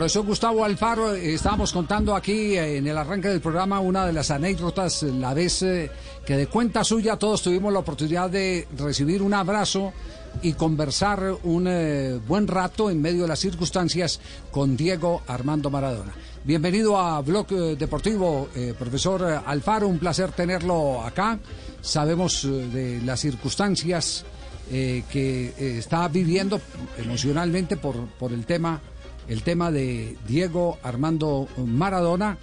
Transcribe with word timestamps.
Profesor 0.00 0.24
Gustavo 0.24 0.64
Alfaro, 0.64 1.12
estábamos 1.12 1.74
contando 1.74 2.14
aquí 2.14 2.56
en 2.56 2.86
el 2.86 2.96
arranque 2.96 3.28
del 3.28 3.42
programa 3.42 3.80
una 3.80 4.06
de 4.06 4.14
las 4.14 4.30
anécdotas, 4.30 5.02
la 5.02 5.34
vez 5.34 5.60
eh, 5.60 5.90
que 6.24 6.38
de 6.38 6.46
cuenta 6.46 6.82
suya 6.84 7.18
todos 7.18 7.42
tuvimos 7.42 7.70
la 7.70 7.80
oportunidad 7.80 8.30
de 8.30 8.66
recibir 8.78 9.20
un 9.20 9.34
abrazo 9.34 9.92
y 10.40 10.54
conversar 10.54 11.36
un 11.42 11.66
eh, 11.68 12.18
buen 12.26 12.48
rato 12.48 12.88
en 12.88 13.02
medio 13.02 13.22
de 13.22 13.28
las 13.28 13.40
circunstancias 13.40 14.20
con 14.50 14.74
Diego 14.74 15.20
Armando 15.26 15.68
Maradona. 15.68 16.14
Bienvenido 16.44 16.98
a 16.98 17.20
Blog 17.20 17.52
eh, 17.52 17.76
Deportivo, 17.76 18.48
profesor 18.78 19.22
Alfaro, 19.44 19.86
un 19.86 19.98
placer 19.98 20.32
tenerlo 20.32 21.02
acá. 21.02 21.38
Sabemos 21.82 22.48
de 22.48 23.02
las 23.04 23.20
circunstancias 23.20 24.24
que 24.70 25.52
está 25.58 26.08
viviendo 26.08 26.58
emocionalmente 26.96 27.76
por 27.76 28.32
el 28.32 28.46
tema 28.46 28.80
el 29.28 29.42
tema 29.42 29.70
de 29.70 30.16
Diego 30.26 30.78
Armando 30.82 31.48
Maradona 31.56 32.38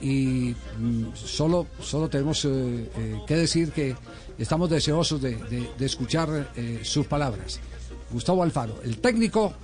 y 0.00 0.54
mm, 0.78 1.14
solo, 1.14 1.66
solo 1.80 2.08
tenemos 2.08 2.44
eh, 2.44 2.48
eh, 2.48 3.20
que 3.26 3.36
decir 3.36 3.70
que 3.72 3.94
estamos 4.38 4.70
deseosos 4.70 5.20
de, 5.20 5.36
escuchar 5.80 6.50
eh, 6.56 6.80
sus 6.82 7.06
palabras. 7.06 7.60
Gustavo 8.10 8.42
Alfaro, 8.42 8.80
el 8.82 8.98
técnico 8.98 9.54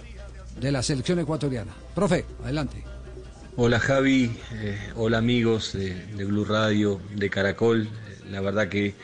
de 0.61 0.71
la 0.71 0.83
selección 0.83 1.19
ecuatoriana. 1.19 1.73
Profe, 1.95 2.25
adelante. 2.45 2.85
Hola 3.57 3.81
Javi, 3.81 4.31
hola 4.97 5.19
amigos 5.19 5.73
de, 5.73 6.25
Blue 6.25 6.45
Radio, 6.45 7.01
de 7.15 7.31
Caracol. 7.31 7.89
La 8.31 8.43
verdad 8.43 8.69
que 8.69 8.95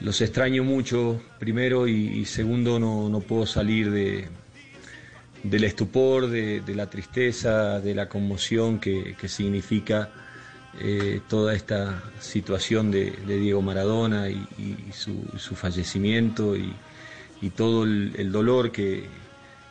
los 0.00 0.20
extraño 0.20 0.62
mucho, 0.62 1.20
primero, 1.40 1.88
y, 1.88 2.20
y 2.20 2.24
segundo, 2.24 2.78
no, 2.78 3.08
no 3.08 3.20
puedo 3.20 3.46
salir 3.46 3.90
de, 3.90 4.28
del 5.44 5.64
estupor, 5.64 6.28
de, 6.28 6.62
la 6.74 6.88
tristeza, 6.88 7.78
de 7.78 7.94
la 7.94 8.08
conmoción 8.08 8.80
que, 8.80 9.14
significa 9.28 10.10
eh, 10.80 11.20
toda 11.28 11.54
esta 11.54 12.02
situación 12.18 12.90
de, 12.90 13.12
Diego 13.26 13.62
Maradona 13.62 14.28
y, 14.30 14.46
su, 14.92 15.54
fallecimiento 15.54 16.56
y, 16.56 16.74
todo 17.50 17.84
el, 17.84 18.32
dolor 18.32 18.72
que, 18.72 19.06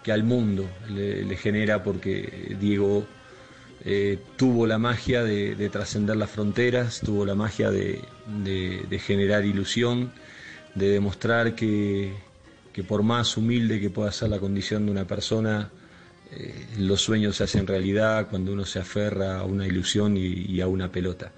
al 0.07 0.23
mundo 0.23 0.69
le, 0.89 1.35
genera 1.37 1.81
porque 1.81 2.55
Diego 2.59 3.07
eh, 3.83 4.19
tuvo 4.37 4.67
la 4.67 4.77
magia 4.77 5.23
de, 5.23 5.55
de 5.55 5.69
trascender 5.69 6.17
las 6.17 6.29
fronteras, 6.29 7.01
tuvo 7.03 7.25
la 7.25 7.33
magia 7.33 7.71
de 7.71 8.99
generar 9.03 9.43
ilusión, 9.43 10.11
de 10.75 10.89
demostrar 10.89 11.55
que, 11.55 12.13
que 12.73 12.83
por 12.83 13.03
más 13.03 13.37
humilde 13.37 13.79
que 13.79 13.89
pueda 13.91 14.11
ser 14.11 14.29
la 14.29 14.39
condición 14.39 14.85
de 14.85 14.91
una 14.91 15.05
persona, 15.05 15.69
eh, 16.31 16.65
los 16.79 17.01
sueños 17.01 17.37
se 17.37 17.43
hacen 17.43 17.67
realidad 17.67 18.27
cuando 18.29 18.51
uno 18.51 18.65
se 18.65 18.79
aferra 18.79 19.39
a 19.39 19.43
una 19.43 19.67
ilusión 19.67 20.17
y, 20.17 20.59
a 20.59 20.67
una 20.67 20.91
pelota. 20.91 21.31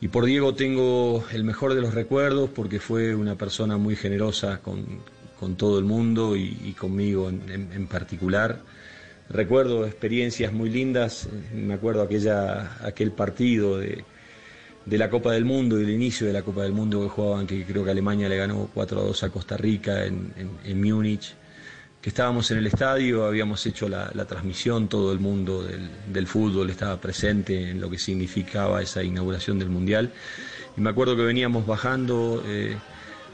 Y 0.00 0.08
por 0.08 0.26
Diego 0.26 0.54
tengo 0.54 1.24
el 1.32 1.44
mejor 1.44 1.74
de 1.74 1.80
los 1.80 1.94
recuerdos 1.94 2.50
porque 2.50 2.80
fue 2.80 3.14
una 3.14 3.36
persona 3.36 3.76
muy 3.78 3.96
generosa 3.96 4.58
con, 4.58 4.84
con 5.40 5.56
todo 5.56 5.78
el 5.78 5.84
mundo 5.84 6.36
y, 6.36 6.74
conmigo 6.78 7.30
en, 7.30 7.70
en- 7.72 7.86
particular. 7.86 8.58
Recuerdo 9.30 9.86
experiencias 9.86 10.52
muy 10.52 10.68
lindas, 10.68 11.28
me 11.54 11.72
acuerdo 11.74 12.02
aquella, 12.02 12.76
aquel 12.84 13.12
partido 13.12 13.78
de, 13.78 14.04
de 14.84 14.98
la 14.98 15.08
Copa 15.08 15.32
del 15.32 15.44
Mundo, 15.44 15.78
el 15.78 15.90
inicio 15.90 16.26
de 16.26 16.32
la 16.32 16.42
Copa 16.42 16.62
del 16.62 16.72
Mundo 16.72 17.00
que 17.02 17.08
jugaban, 17.08 17.46
que 17.46 17.64
creo 17.64 17.84
que 17.84 17.90
Alemania 17.90 18.28
le 18.28 18.36
ganó 18.36 18.68
4 18.74 19.00
a 19.00 19.04
2 19.04 19.22
a 19.22 19.30
Costa 19.30 19.56
Rica 19.56 20.04
en, 20.04 20.32
en, 20.64 20.82
Múnich, 20.82 21.34
que 22.00 22.08
estábamos 22.08 22.50
en 22.50 22.58
el 22.58 22.66
estadio, 22.66 23.24
habíamos 23.24 23.64
hecho 23.64 23.88
la, 23.88 24.10
la 24.14 24.24
transmisión, 24.24 24.88
todo 24.88 25.12
el 25.12 25.20
mundo 25.20 25.62
del, 25.62 25.88
del 26.12 26.26
fútbol 26.26 26.68
estaba 26.70 27.00
presente 27.00 27.70
en 27.70 27.80
lo 27.80 27.88
que 27.88 27.98
significaba 27.98 28.82
esa 28.82 29.04
inauguración 29.04 29.58
del 29.60 29.68
Mundial. 29.68 30.10
Y 30.76 30.80
me 30.80 30.90
acuerdo 30.90 31.14
que 31.14 31.22
veníamos 31.22 31.64
bajando 31.64 32.42
eh, 32.44 32.76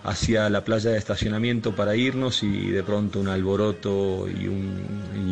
hacia 0.04 0.50
la 0.50 0.64
playa 0.64 0.90
de 0.90 0.98
estacionamiento 0.98 1.74
para 1.74 1.96
irnos 1.96 2.42
y 2.42 2.70
de 2.70 2.82
pronto 2.82 3.20
un 3.20 3.28
alboroto 3.28 4.28
y 4.28 4.48
un, 4.48 4.82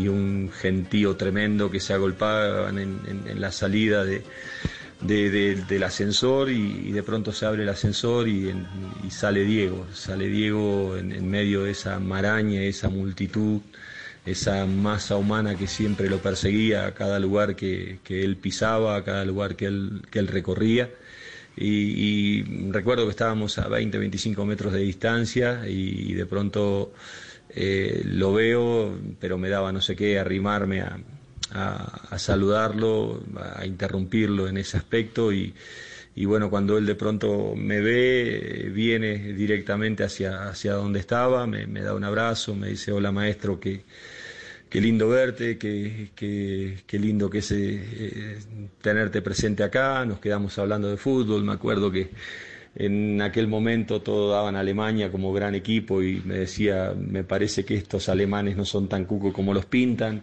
y 0.03 0.09
un 0.09 0.50
gentío 0.59 1.15
tremendo 1.16 1.71
que 1.71 1.78
se 1.81 1.93
agolpaban 1.93 2.78
en- 2.78 3.00
en 3.26 3.41
la 3.41 3.53
salida 3.53 4.03
de, 4.05 4.22
de- 5.01 5.31
de- 5.31 5.55
del 5.65 5.83
ascensor 5.83 6.51
y, 6.51 6.91
de 6.93 7.03
pronto 7.03 7.33
se 7.33 7.47
abre 7.47 7.62
el 7.62 7.69
ascensor 7.69 8.29
y, 8.29 8.53
sale 9.11 9.45
Diego, 9.45 9.87
sale 9.93 10.29
Diego 10.29 10.97
en, 10.97 11.29
medio 11.29 11.65
de 11.65 11.73
esa 11.73 11.99
maraña, 12.01 12.62
esa 12.62 12.89
multitud, 12.89 13.61
esa 14.25 14.67
masa 14.67 15.17
humana 15.17 15.56
que 15.56 15.67
siempre 15.67 16.09
lo 16.09 16.19
perseguía 16.19 16.87
a 16.87 16.95
cada 16.95 17.19
lugar 17.21 17.55
que, 17.56 17.99
que 18.03 18.25
él 18.25 18.37
pisaba, 18.37 18.97
a 18.97 19.05
cada 19.05 19.25
lugar 19.25 19.55
que 19.56 19.67
él, 19.67 20.03
que 20.11 20.19
él 20.19 20.29
recorría. 20.29 20.91
Y, 21.56 22.41
y 22.41 22.71
recuerdo 22.71 23.05
que 23.05 23.11
estábamos 23.11 23.59
a 23.59 23.69
20, 23.69 23.99
25 23.99 24.45
metros 24.45 24.73
de 24.73 24.81
distancia 24.81 25.67
y, 25.69 26.12
de 26.15 26.27
pronto 26.27 26.93
eh, 27.51 28.03
lo 28.05 28.33
veo, 28.35 28.99
pero 29.21 29.39
me 29.39 29.49
daba 29.49 29.73
no 29.73 29.81
sé 29.81 29.97
qué, 29.97 30.19
arrimarme 30.19 30.81
a, 30.83 30.99
a- 31.53 32.19
saludarlo, 32.19 33.23
a 33.57 33.65
interrumpirlo 33.67 34.49
en 34.49 34.57
ese 34.59 34.77
aspecto 34.77 35.33
y, 35.33 35.55
bueno, 36.25 36.49
cuando 36.51 36.79
él 36.79 36.87
de 36.87 36.95
pronto 36.95 37.55
me 37.57 37.81
ve, 37.81 38.67
eh, 38.67 38.71
viene 38.71 39.19
directamente 39.34 40.03
hacia, 40.05 40.49
hacia 40.49 40.73
donde 40.75 40.99
estaba, 41.01 41.47
me, 41.47 41.67
da 41.83 41.95
un 41.95 42.05
abrazo, 42.05 42.55
me 42.55 42.69
dice, 42.71 42.91
hola 42.93 43.12
maestro, 43.12 43.61
que, 43.61 43.83
qué 44.71 44.81
lindo 44.81 45.09
verte, 45.09 45.59
qué, 45.59 46.11
qué- 46.15 46.79
qué 46.87 46.99
lindo 46.99 47.31
que 47.31 47.39
es 47.39 47.51
eh, 47.53 48.39
tenerte 48.81 49.23
presente 49.23 49.62
acá, 49.62 50.05
nos 50.06 50.19
quedamos 50.21 50.59
hablando 50.59 50.89
de 50.89 50.97
fútbol, 50.97 51.45
me 51.45 51.53
acuerdo 51.53 51.91
que 51.91 52.11
en 52.77 53.23
aquel 53.23 53.49
momento 53.49 54.03
todo 54.03 54.31
daban 54.33 54.56
a 54.56 54.61
Alemania 54.61 55.11
como 55.11 55.33
gran 55.33 55.55
equipo 55.55 56.03
y 56.03 56.21
me 56.25 56.39
decía, 56.41 56.95
me 56.97 57.25
parece 57.25 57.65
que 57.65 57.75
estos 57.77 58.09
alemanes 58.09 58.56
no 58.56 58.65
son 58.65 58.89
tan 58.89 59.05
cuco 59.06 59.33
como 59.33 59.55
los 59.55 59.65
pintan. 59.67 60.23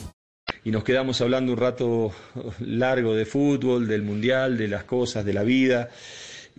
Y 0.63 0.71
nos 0.71 0.83
quedamos 0.83 1.21
hablando 1.21 1.53
un 1.53 1.57
rato 1.57 2.11
largo 2.59 3.15
de 3.15 3.25
fútbol, 3.25 3.87
del 3.87 4.03
mundial, 4.03 4.57
de 4.57 4.67
las 4.67 4.83
cosas, 4.83 5.25
de 5.25 5.33
la 5.33 5.43
vida 5.43 5.89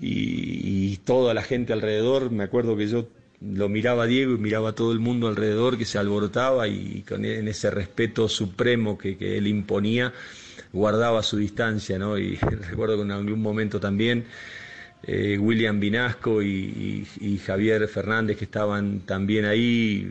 y, 0.00 0.96
toda 1.04 1.34
la 1.34 1.42
gente 1.42 1.72
alrededor. 1.72 2.30
Me 2.30 2.44
acuerdo 2.44 2.76
que 2.76 2.86
yo 2.86 3.08
lo 3.40 3.68
miraba 3.68 4.04
a 4.04 4.06
Diego 4.06 4.34
y 4.34 4.38
miraba 4.38 4.70
a 4.70 4.74
todo 4.74 4.92
el 4.92 5.00
mundo 5.00 5.26
alrededor 5.26 5.76
que 5.76 5.84
se 5.84 5.98
alborotaba 5.98 6.68
y 6.68 7.02
con 7.08 7.24
en 7.24 7.48
ese 7.48 7.70
respeto 7.70 8.28
supremo 8.28 8.96
que, 8.96 9.16
que 9.16 9.36
él 9.36 9.46
imponía 9.48 10.12
guardaba 10.72 11.22
su 11.22 11.36
distancia, 11.36 11.98
¿no? 11.98 12.18
Y 12.18 12.36
recuerdo 12.68 12.96
que 12.96 13.02
en 13.02 13.10
algún 13.12 13.40
momento 13.40 13.78
también 13.78 14.24
eh, 15.04 15.36
William 15.38 15.80
Vinasco 15.80 16.42
y, 16.42 17.06
Javier 17.44 17.88
Fernández 17.88 18.36
que 18.36 18.44
estaban 18.44 19.00
también 19.00 19.44
ahí 19.44 20.06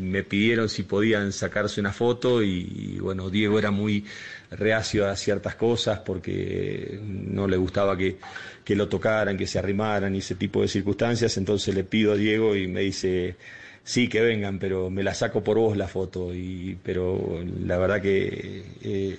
me 0.00 0.22
pidieron 0.22 0.68
si 0.68 0.84
podían 0.84 1.32
sacarse 1.32 1.80
una 1.80 1.92
foto 1.92 2.42
y, 2.42 2.94
y, 2.94 2.98
bueno 2.98 3.28
Diego 3.28 3.58
era 3.58 3.70
muy 3.70 4.04
reacio 4.50 5.08
a 5.08 5.16
ciertas 5.16 5.54
cosas 5.56 6.00
porque 6.00 6.98
no 7.02 7.46
le 7.46 7.56
gustaba 7.56 7.96
que, 7.96 8.16
que 8.64 8.74
lo 8.74 8.88
tocaran, 8.88 9.36
que 9.36 9.46
se 9.46 9.58
arrimaran 9.58 10.14
y 10.14 10.18
ese 10.18 10.34
tipo 10.34 10.62
de 10.62 10.68
circunstancias 10.68 11.36
entonces 11.36 11.74
le 11.74 11.84
pido 11.84 12.12
a 12.12 12.16
Diego 12.16 12.56
y 12.56 12.68
me 12.68 12.80
dice 12.80 13.36
sí 13.84 14.08
que 14.08 14.20
vengan, 14.20 14.58
pero 14.58 14.90
me 14.90 15.02
la 15.02 15.14
saco 15.14 15.42
por 15.42 15.58
vos 15.58 15.76
la 15.76 15.88
foto. 15.88 16.34
Y, 16.34 16.78
pero 16.82 17.40
la 17.64 17.78
verdad 17.78 18.00
que 18.00 18.64
eh, 18.82 19.18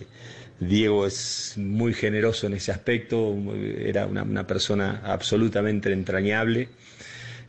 Diego 0.68 1.06
es 1.06 1.54
muy 1.58 1.94
generoso 1.94 2.48
en 2.48 2.54
ese 2.54 2.72
aspecto, 2.72 3.36
era 3.80 4.06
una, 4.06 4.48
persona 4.48 5.02
absolutamente 5.04 5.92
entrañable. 5.92 6.70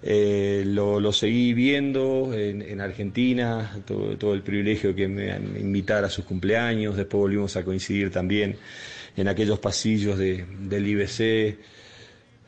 Eh, 0.03 0.65
lo, 0.67 1.13
seguí 1.13 1.55
viendo 1.55 2.33
en, 2.35 2.81
Argentina, 2.81 3.79
todo, 3.87 4.35
el 4.35 4.43
privilegio 4.43 4.95
que 4.95 5.09
me 5.09 5.35
invitar 5.59 6.05
a 6.05 6.11
sus 6.11 6.25
cumpleaños, 6.25 6.97
después 6.97 7.21
volvimos 7.21 7.57
a 7.57 7.65
coincidir 7.65 8.11
también 8.11 8.57
en 9.17 9.29
aquellos 9.29 9.59
pasillos 9.59 10.19
del 10.19 10.87
IBC 10.87 11.57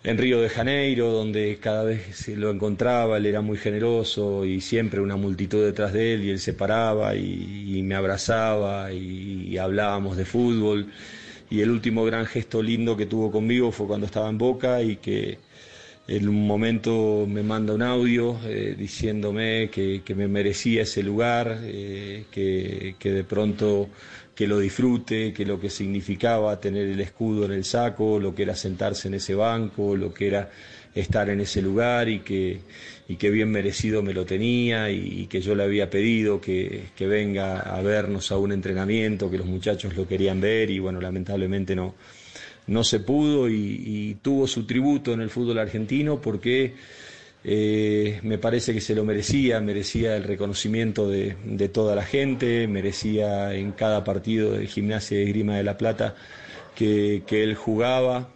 en 0.06 0.19
Río 0.19 0.41
de 0.41 0.49
Janeiro, 0.49 1.11
donde 1.11 1.58
cada 1.61 1.82
vez 1.82 2.29
lo 2.29 2.53
encontraba, 2.53 3.17
él 3.17 3.26
era 3.26 3.41
muy 3.41 3.58
generoso 3.58 4.44
y 4.44 4.61
siempre 4.61 5.00
una 5.00 5.17
multitud 5.17 5.64
detrás 5.64 5.93
de 5.93 6.14
él 6.14 6.25
y 6.25 6.31
él 6.31 6.38
se 6.38 6.53
paraba 6.53 7.17
y, 7.17 7.82
me 7.82 7.97
abrazaba 7.97 8.93
y, 8.93 9.58
hablábamos 9.58 10.17
de 10.17 10.25
fútbol. 10.25 10.87
Y 11.50 11.61
el 11.61 11.70
último 11.70 12.05
gran 12.05 12.25
gesto 12.26 12.62
lindo 12.62 12.97
que 12.97 13.06
tuvo 13.06 13.32
conmigo 13.32 13.73
fue 13.73 13.88
cuando 13.88 14.06
estaba 14.06 14.29
en 14.29 14.38
Boca 14.38 14.81
y 14.81 14.97
que 14.97 15.38
en 16.06 16.29
un 16.29 16.47
momento 16.47 17.26
me 17.29 17.43
manda 17.43 17.75
un 17.75 17.82
audio 17.82 18.38
eh, 18.44 18.76
diciéndome 18.79 19.70
que, 19.70 20.02
me 20.14 20.29
merecía 20.29 20.82
ese 20.82 21.02
lugar, 21.02 21.59
eh, 21.64 22.26
que, 22.31 22.94
que 23.00 23.11
de 23.11 23.25
pronto 23.25 23.88
que 24.37 24.47
lo 24.47 24.59
disfrute, 24.59 25.33
que 25.33 25.47
lo 25.47 25.59
que 25.59 25.71
significaba 25.71 26.61
tener 26.61 26.87
el 26.87 27.00
escudo 27.00 27.47
en 27.47 27.53
el 27.53 27.65
saco, 27.65 28.21
lo 28.21 28.35
que 28.35 28.43
era 28.43 28.55
sentarse 28.55 29.09
en 29.09 29.15
ese 29.15 29.35
banco, 29.35 29.97
lo 29.97 30.12
que 30.12 30.27
era 30.27 30.50
estar 30.94 31.31
en 31.31 31.41
ese 31.41 31.62
lugar 31.62 32.11
y 32.11 32.21
que, 32.21 32.61
y 33.09 33.17
que 33.17 33.31
bien 33.31 33.50
merecido 33.50 34.03
me 34.03 34.12
lo 34.12 34.27
tenía 34.27 34.91
y, 34.91 35.27
que 35.27 35.41
yo 35.41 35.55
le 35.55 35.62
había 35.62 35.88
pedido 35.88 36.38
que, 36.38 36.85
venga 37.00 37.61
a 37.61 37.81
vernos 37.81 38.31
a 38.31 38.37
un 38.37 38.53
entrenamiento, 38.53 39.31
que 39.31 39.38
los 39.38 39.47
muchachos 39.47 39.97
lo 39.97 40.06
querían 40.06 40.38
ver 40.38 40.71
y 40.71 40.81
bueno, 40.81 41.00
lamentablemente 41.00 41.75
no, 41.75 41.94
no 42.67 42.85
se 42.85 43.00
pudo 43.00 43.49
y 43.49 44.19
tuvo 44.21 44.47
su 44.47 44.67
tributo 44.67 45.15
en 45.15 45.23
el 45.23 45.31
fútbol 45.31 45.59
argentino 45.61 46.21
porque 46.21 46.75
eh, 47.44 48.21
me 48.23 48.38
parece 48.38 48.75
que 48.75 48.81
se 48.81 48.94
lo 48.94 49.05
merecía, 49.05 49.61
merecía 49.61 50.17
el 50.17 50.25
reconocimiento 50.25 51.09
de, 51.09 51.37
toda 51.73 51.94
la 51.94 52.05
gente, 52.05 52.67
merecía 52.67 53.55
en 53.55 53.73
cada 53.73 54.03
partido 54.05 54.53
de 54.53 54.67
Gimnasia 54.67 55.19
de 55.19 55.27
Grima 55.27 55.56
de 55.56 55.62
la 55.62 55.79
Plata 55.79 56.17
que, 56.75 57.23
él 57.31 57.55
jugaba. 57.55 58.31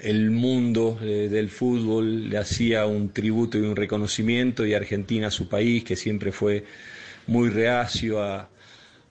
El 0.00 0.30
mundo 0.30 0.96
eh, 1.02 1.28
del 1.28 1.50
fútbol 1.50 2.30
le 2.30 2.38
hacía 2.38 2.86
un 2.86 3.12
tributo 3.12 3.58
y 3.58 3.62
un 3.62 3.74
reconocimiento 3.74 4.64
y 4.64 4.74
Argentina, 4.74 5.28
su 5.30 5.48
país, 5.48 5.82
que 5.82 5.96
siempre 5.96 6.30
fue 6.30 6.64
muy 7.26 7.50
reacio 7.50 8.22
a, 8.22 8.48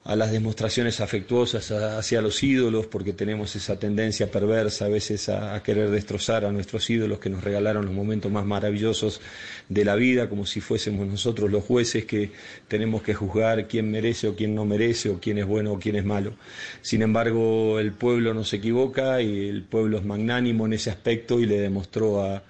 a 0.07 0.15
las 0.15 0.31
demostraciones 0.31 1.01
afectuosas 1.01 1.69
hacia 1.69 2.21
los 2.21 2.41
ídolos, 2.41 2.85
porque 2.85 3.11
tenemos 3.11 3.53
esa 3.57 3.77
tendencia 3.77 4.31
perversa 4.31 4.85
a 4.85 4.87
veces 4.87 5.27
a, 5.27 5.61
querer 5.61 5.89
destrozar 5.89 6.45
a 6.45 6.51
nuestros 6.53 6.89
ídolos 6.89 7.19
que 7.19 7.29
nos 7.29 7.43
regalaron 7.43 7.85
los 7.85 7.93
momentos 7.93 8.31
más 8.31 8.45
maravillosos 8.45 9.19
de 9.67 9.83
la 9.83 9.95
vida, 9.95 10.29
como 10.29 10.45
si 10.45 10.61
fuésemos 10.61 11.05
nosotros 11.05 11.51
los 11.51 11.65
jueces 11.65 12.05
que 12.05 12.31
tenemos 12.69 13.01
que 13.01 13.15
juzgar 13.15 13.67
quién 13.67 13.91
merece 13.91 14.29
o 14.29 14.35
quién 14.37 14.55
no 14.55 14.63
merece, 14.63 15.09
o 15.09 15.19
quién 15.19 15.39
es 15.39 15.45
bueno 15.45 15.73
o 15.73 15.79
quién 15.79 15.97
es 15.97 16.05
malo. 16.05 16.35
Sin 16.81 17.01
embargo, 17.01 17.77
el 17.77 17.91
pueblo 17.91 18.33
no 18.33 18.45
se 18.45 18.55
equivoca 18.55 19.21
y 19.21 19.49
el 19.49 19.63
pueblo 19.63 19.97
es 19.97 20.05
magnánimo 20.05 20.67
en 20.67 20.71
ese 20.71 20.89
aspecto 20.89 21.41
y 21.41 21.47
le 21.47 21.59
demostró 21.59 22.23
a, 22.23 22.43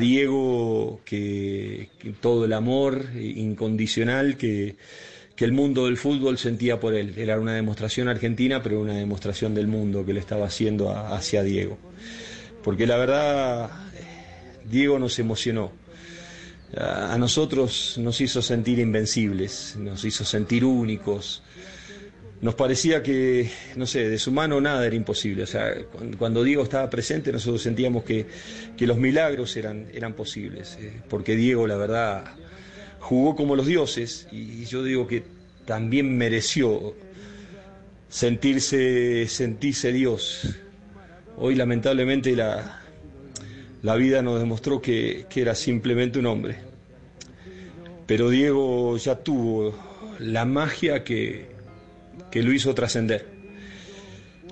Diego 0.00 1.02
que 1.04 1.90
todo 2.20 2.46
el 2.46 2.52
amor 2.54 3.10
incondicional 3.14 4.36
que 4.36 4.76
que 5.38 5.44
el 5.44 5.52
mundo 5.52 5.84
del 5.84 5.96
fútbol 5.96 6.36
sentía 6.36 6.80
por 6.80 6.94
él. 6.94 7.14
Era 7.16 7.38
una 7.38 7.54
demostración 7.54 8.08
argentina, 8.08 8.60
pero 8.60 8.80
una 8.80 8.94
demostración 8.94 9.54
del 9.54 9.68
mundo 9.68 10.04
que 10.04 10.12
le 10.12 10.18
estaba 10.18 10.46
haciendo 10.46 10.90
hacia 10.90 11.44
Diego. 11.44 11.78
Porque 12.64 12.88
la 12.88 12.96
verdad, 12.96 13.70
Diego 14.68 14.98
nos 14.98 15.16
emocionó. 15.20 15.70
A 16.76 17.16
nosotros 17.18 17.94
nos 17.98 18.20
hizo 18.20 18.42
sentir 18.42 18.80
invencibles, 18.80 19.76
nos 19.78 20.04
hizo 20.04 20.24
sentir 20.24 20.64
únicos. 20.64 21.44
Nos 22.40 22.56
parecía 22.56 23.00
que, 23.00 23.48
no 23.76 23.86
sé, 23.86 24.08
de 24.08 24.18
su 24.18 24.32
mano 24.32 24.60
nada 24.60 24.84
era 24.84 24.96
imposible. 24.96 25.44
O 25.44 25.46
sea, 25.46 25.72
cuando 26.18 26.42
Diego 26.42 26.64
estaba 26.64 26.90
presente, 26.90 27.30
nosotros 27.30 27.62
sentíamos 27.62 28.02
que, 28.02 28.26
los 28.80 28.98
milagros 28.98 29.56
eran, 29.56 29.86
eran 29.94 30.14
posibles. 30.14 30.76
Eh, 30.80 31.00
porque 31.08 31.36
Diego, 31.36 31.68
la 31.68 31.76
verdad, 31.76 32.24
jugó 33.00 33.36
como 33.36 33.56
los 33.56 33.66
dioses 33.66 34.28
y 34.32 34.64
yo 34.64 34.82
digo 34.82 35.06
que 35.06 35.22
también 35.64 36.16
mereció 36.16 36.94
sentirse, 38.08 39.26
sentirse 39.28 39.92
Dios. 39.92 40.56
Hoy 41.36 41.54
lamentablemente 41.54 42.34
la, 42.34 42.82
la 43.82 43.94
vida 43.96 44.22
nos 44.22 44.40
demostró 44.40 44.80
que, 44.80 45.26
era 45.34 45.54
simplemente 45.54 46.18
un 46.18 46.26
hombre. 46.26 46.56
Pero 48.06 48.30
Diego 48.30 48.96
ya 48.96 49.16
tuvo 49.16 49.74
la 50.18 50.44
magia 50.44 51.04
que, 51.04 51.46
que 52.30 52.42
lo 52.42 52.52
hizo 52.52 52.74
trascender, 52.74 53.26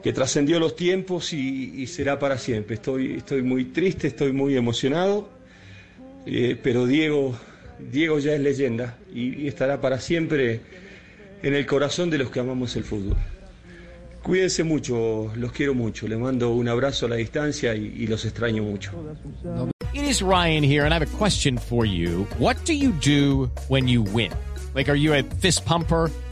que 0.02 0.12
trascendió 0.12 0.60
los 0.60 0.76
tiempos 0.76 1.32
y, 1.32 1.86
será 1.86 2.18
para 2.18 2.38
siempre. 2.38 2.74
Estoy, 2.74 3.14
estoy 3.14 3.42
muy 3.42 3.64
triste, 3.66 4.06
estoy 4.06 4.32
muy 4.32 4.56
emocionado, 4.56 5.30
eh, 6.26 6.58
pero 6.62 6.86
Diego 6.86 7.36
Diego 7.78 8.18
ya 8.18 8.34
es 8.34 8.40
leyenda 8.40 8.96
y, 9.12 9.46
estará 9.46 9.80
para 9.80 10.00
siempre 10.00 10.60
en 11.42 11.54
el 11.54 11.66
corazón 11.66 12.10
de 12.10 12.18
los 12.18 12.30
que 12.30 12.40
amamos 12.40 12.76
el 12.76 12.84
fútbol. 12.84 13.16
Cuídense 14.22 14.64
mucho, 14.64 15.30
los 15.36 15.52
quiero 15.52 15.74
mucho. 15.74 16.08
Les 16.08 16.18
mando 16.18 16.50
un 16.50 16.68
abrazo 16.68 17.06
a 17.06 17.10
la 17.10 17.16
distancia 17.16 17.74
y, 17.74 17.94
y 17.96 18.06
los 18.06 18.24
extraño 18.24 18.62
mucho. 18.62 18.92
It 19.94 20.02
is 20.02 20.20
Ryan 20.20 20.64
here 20.64 20.84
and 20.84 20.92
I 20.92 20.98
have 20.98 21.02
a 21.02 21.16
question 21.16 21.56
for 21.56 21.86
you. 21.86 22.26
What 22.38 22.56
do 22.64 22.74
you 22.74 22.92
do 22.92 23.50
when 23.68 23.88
you 23.88 24.02
win? 24.02 24.32
Like, 24.74 24.90
are 24.90 24.96
you 24.96 25.14
a 25.14 25.22
fist 25.22 25.64
pumper? 25.64 26.10